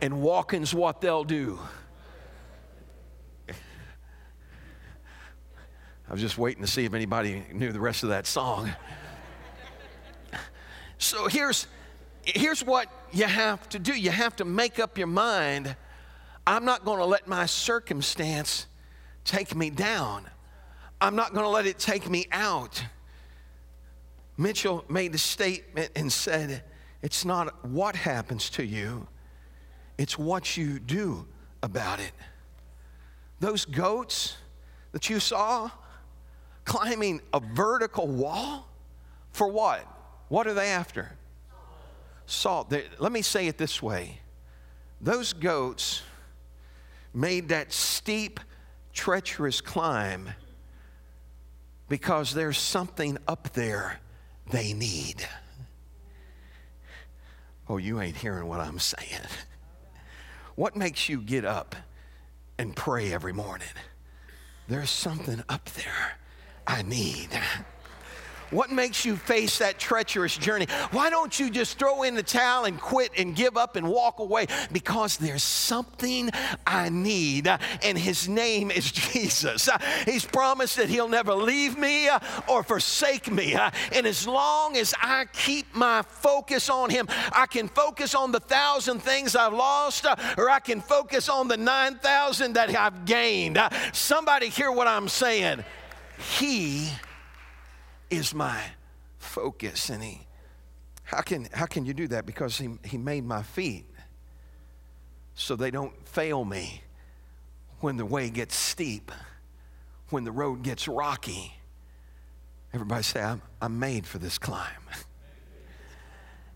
[0.00, 1.58] and walking's what they'll do.
[3.48, 8.70] I was just waiting to see if anybody knew the rest of that song.
[10.98, 11.66] So here's,
[12.24, 15.76] here's what you have to do you have to make up your mind
[16.46, 18.66] I'm not going to let my circumstance
[19.24, 20.26] take me down.
[21.04, 22.82] I'm not going to let it take me out.
[24.38, 26.64] Mitchell made a statement and said,
[27.02, 29.06] It's not what happens to you,
[29.98, 31.26] it's what you do
[31.62, 32.12] about it.
[33.38, 34.36] Those goats
[34.92, 35.70] that you saw
[36.64, 38.66] climbing a vertical wall,
[39.30, 39.86] for what?
[40.28, 41.12] What are they after?
[42.24, 42.70] Salt.
[42.70, 44.20] They, let me say it this way
[45.02, 46.00] those goats
[47.12, 48.40] made that steep,
[48.94, 50.30] treacherous climb
[51.88, 54.00] because there's something up there
[54.50, 55.26] they need.
[57.68, 59.22] Oh, you ain't hearing what I'm saying.
[60.54, 61.74] What makes you get up
[62.58, 63.66] and pray every morning?
[64.68, 66.18] There's something up there
[66.66, 67.28] I need.
[68.50, 70.66] What makes you face that treacherous journey?
[70.90, 74.18] Why don't you just throw in the towel and quit and give up and walk
[74.18, 74.46] away?
[74.72, 76.30] Because there's something
[76.66, 79.68] I need, uh, and His name is Jesus.
[79.68, 83.54] Uh, he's promised that He'll never leave me uh, or forsake me.
[83.92, 88.40] And as long as I keep my focus on Him, I can focus on the
[88.40, 93.58] thousand things I've lost, or I can focus on the 9,000 that I've gained.
[93.92, 95.64] Somebody hear what I'm saying.
[96.38, 96.90] He
[98.10, 98.62] is my
[99.18, 99.90] focus.
[99.90, 100.26] And he,
[101.02, 102.26] how can, how can you do that?
[102.26, 103.86] Because he, he made my feet
[105.34, 106.82] so they don't fail me
[107.80, 109.10] when the way gets steep,
[110.10, 111.54] when the road gets rocky.
[112.72, 114.70] Everybody say, I'm, I'm made for this climb.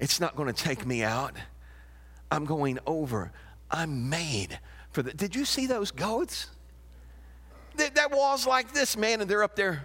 [0.00, 1.34] It's not going to take me out.
[2.30, 3.32] I'm going over.
[3.68, 4.58] I'm made
[4.92, 5.12] for the.
[5.12, 6.46] Did you see those goats?
[7.76, 9.84] That, that wall's like this, man, and they're up there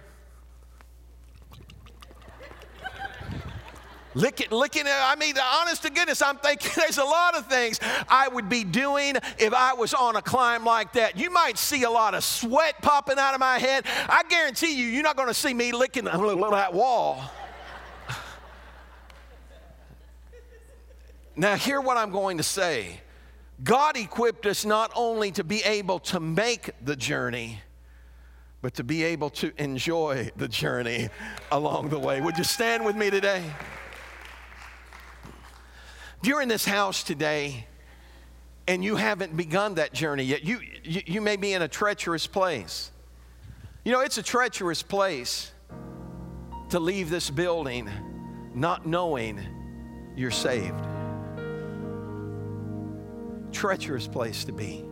[4.14, 8.28] Looking at, I mean, honest to goodness, I'm thinking there's a lot of things I
[8.28, 11.18] would be doing if I was on a climb like that.
[11.18, 13.84] You might see a lot of sweat popping out of my head.
[14.08, 17.22] I guarantee you, you're not going to see me licking that wall.
[21.36, 23.00] Now, hear what I'm going to say.
[23.64, 27.60] God equipped us not only to be able to make the journey,
[28.62, 31.08] but to be able to enjoy the journey
[31.50, 32.20] along the way.
[32.20, 33.42] Would you stand with me today?
[36.24, 37.66] If you're in this house today
[38.66, 42.26] and you haven't begun that journey yet, you, you, you may be in a treacherous
[42.26, 42.90] place.
[43.84, 45.52] You know, it's a treacherous place
[46.70, 47.90] to leave this building
[48.54, 49.38] not knowing
[50.16, 50.82] you're saved.
[53.52, 54.82] Treacherous place to be.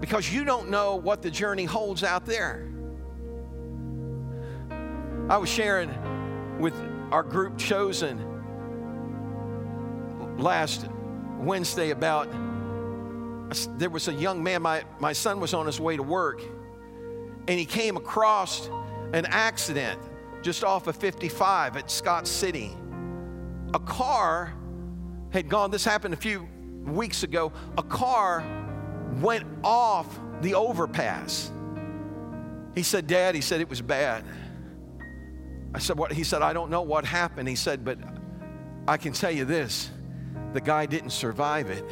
[0.00, 2.66] Because you don't know what the journey holds out there.
[5.30, 6.74] I was sharing with
[7.12, 8.35] our group chosen
[10.38, 10.86] last
[11.38, 12.28] Wednesday about
[13.78, 16.42] there was a young man, my, my son was on his way to work,
[17.48, 18.68] and he came across
[19.12, 20.00] an accident
[20.42, 22.76] just off of 55 at Scott City.
[23.74, 24.52] A car
[25.30, 26.48] had gone, this happened a few
[26.84, 28.44] weeks ago, a car
[29.20, 30.06] went off
[30.42, 31.50] the overpass.
[32.74, 34.24] He said, Dad, he said it was bad.
[35.74, 36.12] I said, What?
[36.12, 37.48] He said, I don't know what happened.
[37.48, 37.98] He said, But
[38.86, 39.90] I can tell you this
[40.56, 41.84] the guy didn't survive it.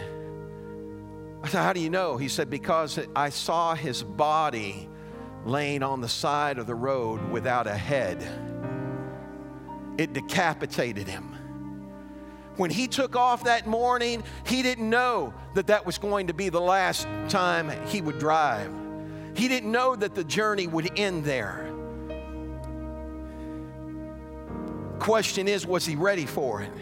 [1.42, 2.16] I said, How do you know?
[2.16, 4.88] He said, Because I saw his body
[5.44, 8.22] laying on the side of the road without a head.
[9.98, 11.37] It decapitated him.
[12.57, 16.48] When he took off that morning, he didn't know that that was going to be
[16.48, 18.72] the last time he would drive.
[19.37, 21.70] He didn't know that the journey would end there.
[25.00, 26.72] Question is, was he ready for it?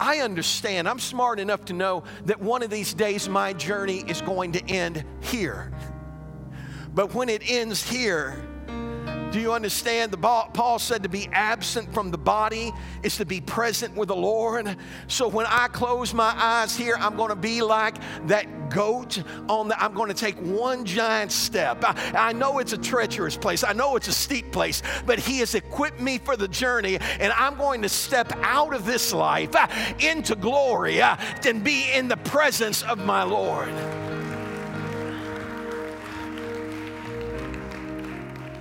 [0.00, 0.88] I understand.
[0.88, 4.64] I'm smart enough to know that one of these days my journey is going to
[4.70, 5.72] end here.
[6.94, 8.47] But when it ends here,
[9.30, 10.10] do you understand?
[10.10, 14.16] The Paul said to be absent from the body is to be present with the
[14.16, 14.76] Lord.
[15.06, 19.68] So when I close my eyes here, I'm going to be like that goat on
[19.68, 19.82] the.
[19.82, 21.78] I'm going to take one giant step.
[21.82, 23.64] I, I know it's a treacherous place.
[23.64, 27.32] I know it's a steep place, but He has equipped me for the journey, and
[27.34, 29.66] I'm going to step out of this life uh,
[30.00, 33.72] into glory uh, and be in the presence of my Lord.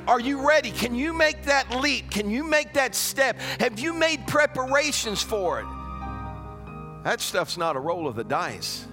[0.08, 0.72] Are you ready?
[0.72, 2.10] Can you make that leap?
[2.10, 3.38] Can you make that step?
[3.60, 5.66] Have you made preparations for it?
[7.04, 8.86] That stuff's not a roll of the dice.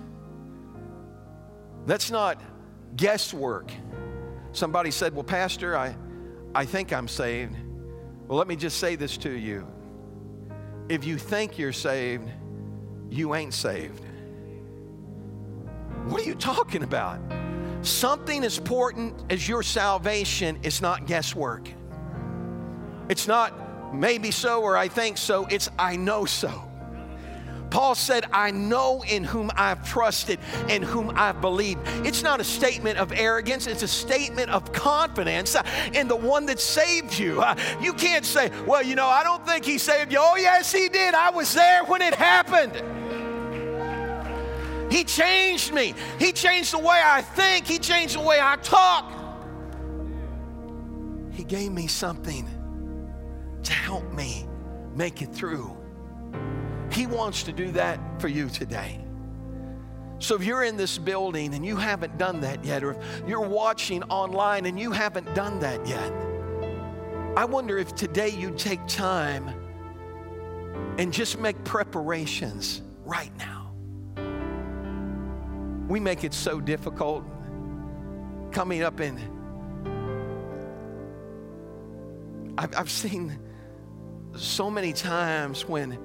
[1.87, 2.41] That's not
[2.97, 3.71] guesswork.
[4.53, 5.97] Somebody said, Well, Pastor, I,
[6.55, 7.57] I think I'm saved.
[8.27, 9.67] Well, let me just say this to you.
[10.89, 12.29] If you think you're saved,
[13.11, 14.03] you ain't saved.
[16.07, 17.21] What are you talking about?
[17.85, 21.69] Something as important as your salvation is not guesswork.
[23.11, 26.63] It's not maybe so or I think so, it's I know so.
[27.71, 31.81] Paul said, I know in whom I've trusted and whom I've believed.
[32.07, 35.57] It's not a statement of arrogance, it's a statement of confidence
[35.93, 37.43] in the one that saved you.
[37.81, 40.19] You can't say, Well, you know, I don't think he saved you.
[40.21, 41.15] Oh, yes, he did.
[41.15, 42.81] I was there when it happened.
[44.91, 45.95] He changed me.
[46.19, 47.67] He changed the way I think.
[47.67, 49.13] He changed the way I talk.
[51.33, 52.49] He gave me something
[53.63, 54.47] to help me
[54.95, 55.77] make it through.
[56.91, 59.01] He wants to do that for you today.
[60.21, 63.41] So if you're in this building and you haven't done that yet, or if you're
[63.41, 66.13] watching online and you haven't done that yet,
[67.37, 69.49] I wonder if today you'd take time
[70.99, 73.54] and just make preparations right now.
[75.95, 77.23] We make it so difficult
[78.51, 79.17] coming up in.
[82.59, 83.39] I've, I've seen
[84.35, 85.97] so many times when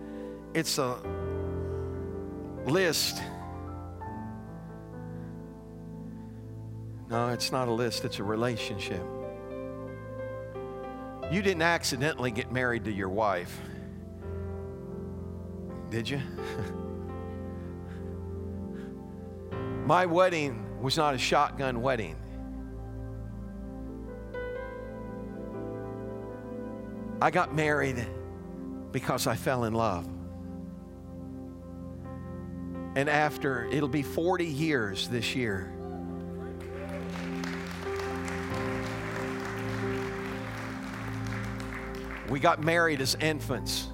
[0.54, 1.02] it's a
[2.68, 3.20] list.
[7.10, 9.04] No, it's not a list, it's a relationship.
[11.32, 13.60] You didn't accidentally get married to your wife,
[15.90, 16.22] did you?
[19.90, 22.16] My wedding was not a shotgun wedding.
[27.20, 28.06] I got married
[28.92, 30.08] because I fell in love.
[32.96, 35.74] And after, it'll be 40 years this year.
[42.30, 43.88] We got married as infants.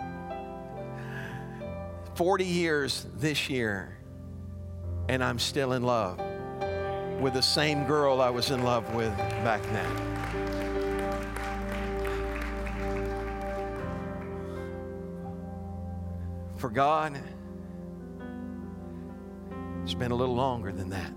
[2.16, 3.97] 40 years this year
[5.08, 6.20] and I'm still in love
[7.20, 10.08] with the same girl I was in love with back then.
[16.56, 17.18] For God,
[19.82, 21.12] it's been a little longer than that.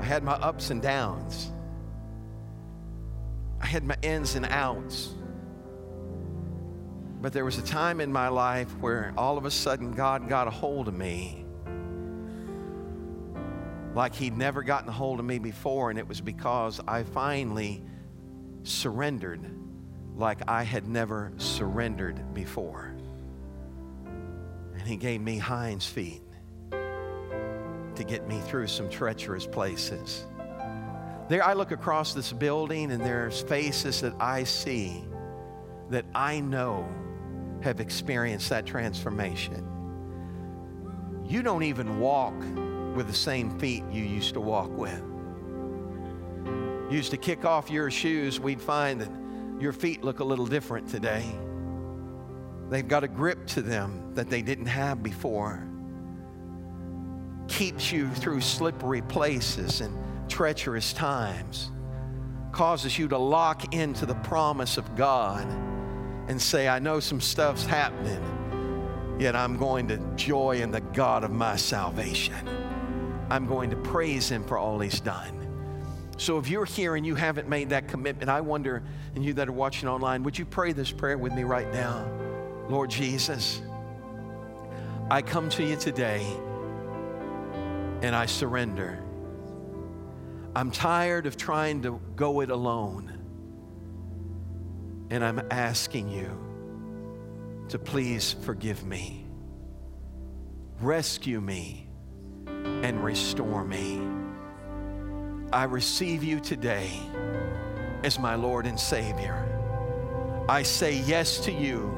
[0.00, 1.52] I had my ups and downs.
[3.60, 5.14] I had my ins and outs.
[7.20, 10.48] But there was a time in my life where all of a sudden God got
[10.48, 11.41] a hold of me
[13.94, 17.82] like He'd never gotten a hold of me before, and it was because I finally
[18.62, 19.50] surrendered
[20.16, 22.94] like I had never surrendered before.
[24.04, 26.22] And He gave me hinds feet
[26.70, 30.26] to get me through some treacherous places.
[31.28, 35.04] There, I look across this building, and there's faces that I see
[35.90, 36.88] that I know
[37.62, 39.68] have experienced that transformation.
[41.24, 42.34] You don't even walk
[42.94, 45.02] with the same feet you used to walk with.
[46.90, 49.10] You used to kick off your shoes, we'd find that
[49.60, 51.24] your feet look a little different today.
[52.68, 55.66] They've got a grip to them that they didn't have before.
[57.48, 59.96] Keeps you through slippery places and
[60.28, 61.70] treacherous times.
[62.50, 65.46] Causes you to lock into the promise of God
[66.28, 71.24] and say, I know some stuff's happening, yet I'm going to joy in the God
[71.24, 72.48] of my salvation.
[73.32, 75.38] I'm going to praise Him for all He's done.
[76.18, 78.82] So if you're here and you haven't made that commitment, I wonder,
[79.14, 82.06] and you that are watching online, would you pray this prayer with me right now?
[82.68, 83.62] Lord Jesus,
[85.10, 86.26] I come to you today
[88.02, 89.02] and I surrender.
[90.54, 93.18] I'm tired of trying to go it alone.
[95.08, 96.38] And I'm asking you
[97.70, 99.24] to please forgive me,
[100.82, 101.88] rescue me,
[102.46, 104.00] and restore me.
[105.52, 106.90] I receive you today
[108.04, 109.48] as my Lord and Savior.
[110.48, 111.90] I say yes to you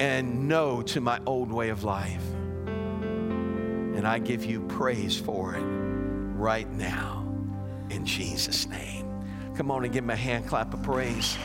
[0.00, 2.24] and no to my old way of life.
[2.66, 7.26] And I give you praise for it right now
[7.90, 9.08] in Jesus' name.
[9.56, 11.36] Come on and give him a hand clap of praise.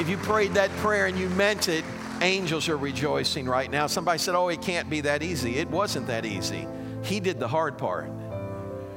[0.00, 1.84] If you prayed that prayer and you meant it,
[2.22, 3.86] angels are rejoicing right now.
[3.86, 5.58] Somebody said, Oh, it can't be that easy.
[5.58, 6.66] It wasn't that easy.
[7.02, 8.10] He did the hard part.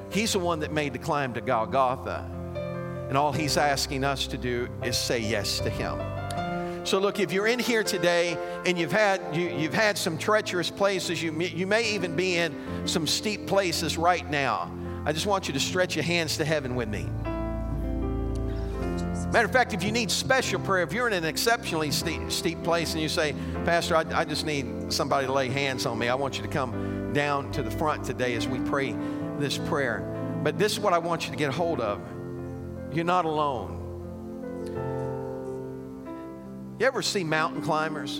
[0.10, 2.30] He's the one that made the climb to Golgotha.
[3.10, 6.00] And all he's asking us to do is say yes to him.
[6.86, 10.70] So look, if you're in here today and you've had you, have had some treacherous
[10.70, 12.56] places, you you may even be in
[12.86, 14.72] some steep places right now.
[15.04, 17.08] I just want you to stretch your hands to heaven with me.
[19.32, 22.62] Matter of fact, if you need special prayer, if you're in an exceptionally steep, steep
[22.64, 26.10] place and you say, Pastor, I, I just need somebody to lay hands on me,
[26.10, 28.96] I want you to come down to the front today as we pray
[29.40, 30.00] this prayer.
[30.44, 32.02] But this is what I want you to get a hold of.
[32.92, 33.82] You're not alone.
[36.80, 38.20] You ever see mountain climbers?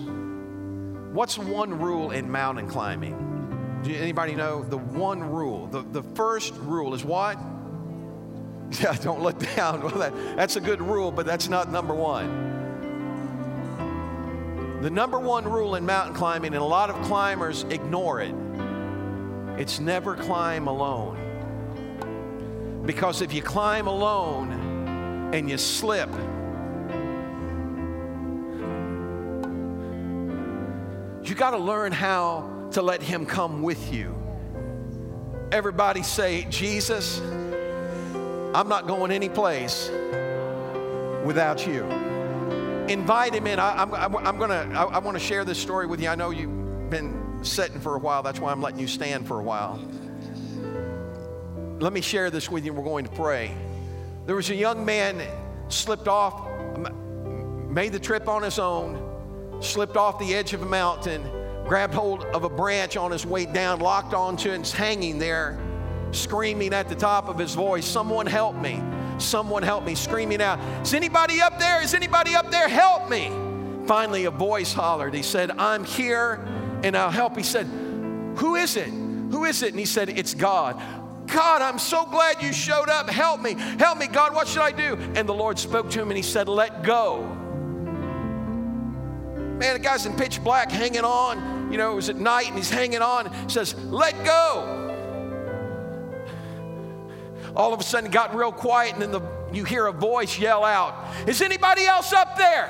[1.12, 3.82] What's one rule in mountain climbing?
[3.84, 5.68] Do anybody know the one rule?
[5.68, 7.38] The, the first rule is what?
[8.82, 9.82] Yeah, don't look down.
[9.84, 12.46] Well, that, that's a good rule, but that's not number one.
[14.82, 18.36] The number one rule in mountain climbing, and a lot of climbers ignore it,
[19.60, 21.22] it's never climb alone.
[22.86, 26.10] Because if you climb alone and you slip,
[31.24, 34.16] you got to learn how to let Him come with you.
[35.52, 37.22] Everybody say, Jesus,
[38.56, 39.90] I'm not going any place
[41.26, 41.84] without you.
[42.88, 43.60] Invite Him in.
[43.60, 46.08] I, am I'm, I'm gonna, I, I want to share this story with you.
[46.08, 49.42] I know you've been sitting for a while, that's why I'm letting you stand for
[49.42, 49.86] a while.
[51.80, 52.74] Let me share this with you.
[52.74, 53.54] We're going to pray.
[54.26, 55.22] There was a young man
[55.68, 56.48] slipped off,
[57.68, 61.30] made the trip on his own, slipped off the edge of a mountain
[61.66, 65.60] grabbed hold of a branch on his way down, locked onto it, and hanging there,
[66.16, 68.82] screaming at the top of his voice, Someone help me!
[69.18, 69.96] Someone help me!
[69.96, 71.82] Screaming out, Is anybody up there?
[71.82, 72.68] Is anybody up there?
[72.68, 73.32] Help me!
[73.88, 75.14] Finally, a voice hollered.
[75.14, 76.46] He said, I'm here
[76.84, 77.38] and I'll help.
[77.38, 77.68] He said,
[78.38, 78.88] Who is it?
[78.88, 79.70] Who is it?
[79.70, 80.82] And he said, It's God.
[81.28, 83.10] God, I'm so glad you showed up.
[83.10, 83.54] Help me.
[83.54, 84.34] Help me, God.
[84.34, 84.96] What should I do?
[85.16, 87.24] And the Lord spoke to him and he said, Let go.
[89.58, 92.58] Man, the guy's in pitch black hanging on you know, it was at night and
[92.58, 94.85] he's hanging on, He says, Let go.
[97.56, 100.38] All of a sudden it got real quiet, and then the, you hear a voice
[100.38, 100.96] yell out,
[101.28, 102.70] Is anybody else up there?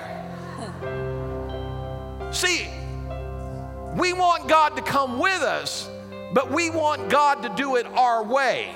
[2.31, 2.67] See,
[3.95, 5.89] we want God to come with us,
[6.33, 8.73] but we want God to do it our way.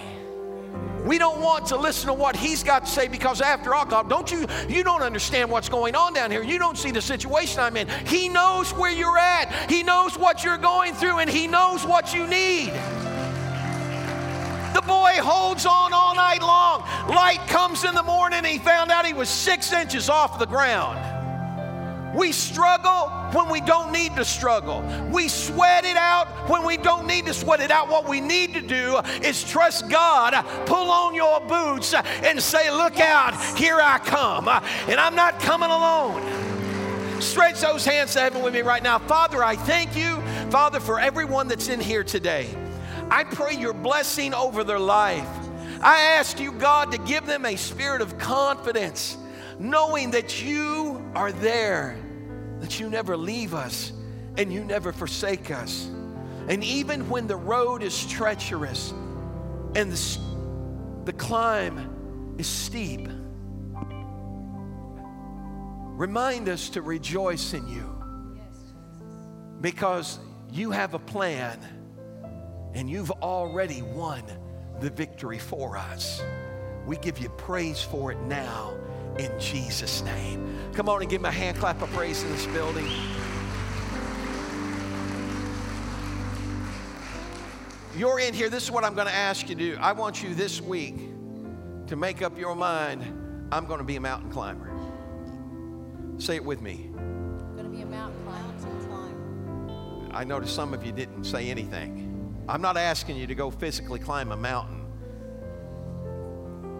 [1.06, 4.10] We don't want to listen to what he's got to say because after all, God,
[4.10, 6.44] don't you you don't understand what's going on down here.
[6.44, 7.88] You don't see the situation I'm in.
[8.06, 9.70] He knows where you're at.
[9.70, 12.74] He knows what you're going through and he knows what you need.
[14.90, 16.82] Boy holds on all night long.
[17.08, 20.98] Light comes in the morning he found out he was 6 inches off the ground.
[22.18, 24.82] We struggle when we don't need to struggle.
[25.12, 27.88] We sweat it out when we don't need to sweat it out.
[27.88, 30.34] What we need to do is trust God,
[30.66, 34.48] pull on your boots, and say, Look out, here I come.
[34.48, 37.22] And I'm not coming alone.
[37.22, 38.98] Stretch those hands to heaven with me right now.
[38.98, 40.20] Father, I thank you,
[40.50, 42.50] Father, for everyone that's in here today.
[43.12, 45.28] I pray your blessing over their life.
[45.82, 49.18] I ask you, God, to give them a spirit of confidence
[49.58, 51.98] knowing that you are there,
[52.60, 53.92] that you never leave us
[54.38, 55.90] and you never forsake us.
[56.48, 58.92] And even when the road is treacherous
[59.76, 60.20] and the,
[61.06, 63.08] the climb is steep,
[65.98, 67.96] remind us to rejoice in you
[69.62, 70.20] because
[70.52, 71.60] you have a plan
[72.74, 74.24] and you've already won
[74.80, 76.22] the victory for us.
[76.86, 78.74] We give you praise for it now
[79.18, 80.58] in Jesus' name.
[80.74, 82.88] Come on and give him a hand clap of praise in this building.
[87.98, 88.50] You're in here.
[88.50, 89.78] This is what I'm going to ask you to do.
[89.80, 90.96] I want you this week
[91.88, 93.04] to make up your mind
[93.52, 94.70] I'm going to be a mountain climber.
[96.20, 96.92] Say it with me.
[96.96, 100.16] I'm going to be a mountain climber.
[100.16, 102.09] I noticed some of you didn't say anything.
[102.50, 104.88] I'm not asking you to go physically climb a mountain.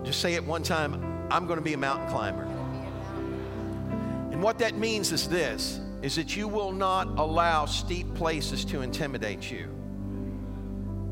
[0.04, 2.46] Just say it one time I'm going to be a mountain climber.
[4.32, 8.82] And what that means is this is that you will not allow steep places to
[8.82, 9.68] intimidate you.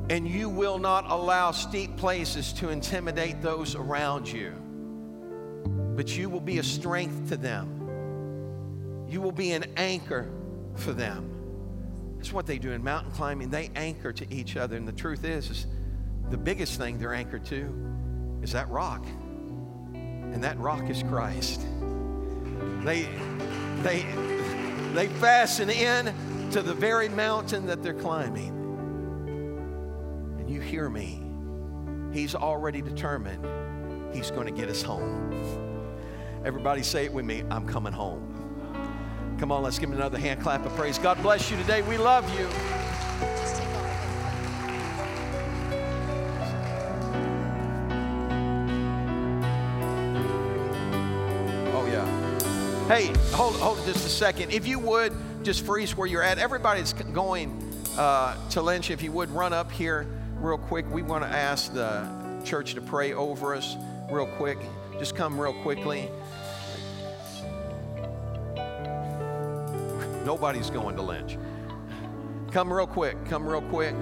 [0.09, 4.53] And you will not allow steep places to intimidate those around you.
[5.95, 9.05] But you will be a strength to them.
[9.07, 10.31] You will be an anchor
[10.73, 11.36] for them.
[12.27, 13.51] That's what they do in mountain climbing.
[13.51, 14.75] They anchor to each other.
[14.75, 15.65] And the truth is, is
[16.29, 17.73] the biggest thing they're anchored to
[18.43, 19.05] is that rock
[19.93, 21.61] and that rock is Christ.
[22.83, 23.07] They,
[23.81, 24.05] they,
[24.93, 28.49] they fasten in to the very mountain that they're climbing.
[30.37, 31.23] And you hear me.
[32.11, 33.47] He's already determined
[34.13, 35.31] he's going to get us home.
[36.43, 38.36] Everybody say it with me I'm coming home.
[39.39, 40.97] Come on, let's give him another hand clap of praise.
[40.97, 41.83] God bless you today.
[41.83, 42.47] We love you.
[51.71, 52.87] Oh, yeah.
[52.87, 54.51] Hey, hold, hold just a second.
[54.51, 55.13] If you would,
[55.43, 56.39] just freeze where you're at.
[56.39, 57.61] Everybody's going
[57.95, 58.89] uh, to Lynch.
[58.89, 60.07] If you would, run up here
[60.39, 60.91] real quick.
[60.91, 62.07] We want to ask the
[62.43, 63.75] church to pray over us
[64.09, 64.57] real quick.
[64.97, 66.09] Just come real quickly.
[70.27, 71.37] Nobody's going to Lynch.
[72.51, 73.15] Come real quick.
[73.29, 73.95] Come real quick.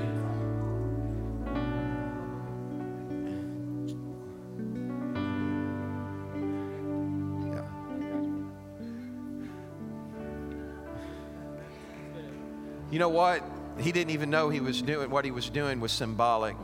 [12.89, 13.43] You know what?
[13.77, 16.55] He didn't even know he was doing what he was doing was symbolic.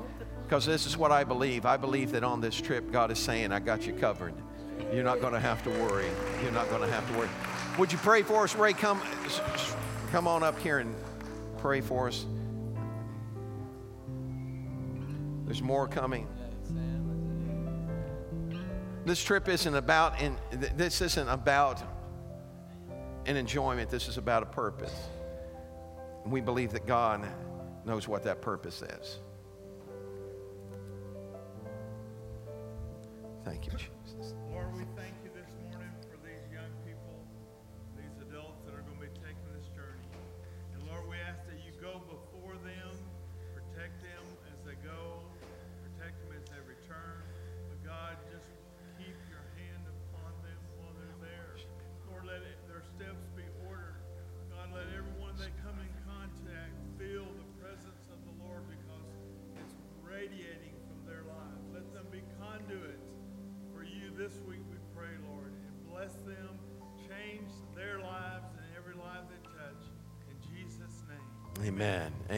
[0.44, 1.68] Because this is what I believe.
[1.68, 4.34] I believe that on this trip, God is saying, I got you covered.
[4.92, 6.10] You're not going to have to worry.
[6.42, 7.30] You're not going to have to worry.
[7.80, 8.74] Would you pray for us, Ray?
[8.74, 9.02] Come,
[10.12, 10.94] come on up here and
[11.58, 12.26] pray for us.
[15.46, 16.28] There's more coming.
[19.06, 21.82] This trip isn't about, in, this isn't about
[23.26, 23.90] an enjoyment.
[23.90, 24.94] This is about a purpose.
[26.24, 27.26] And we believe that God
[27.86, 29.20] knows what that purpose is.
[33.44, 33.74] Thank you,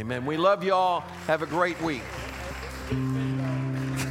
[0.04, 0.26] Amen.
[0.26, 1.00] We love you all.
[1.28, 2.04] Have a great week.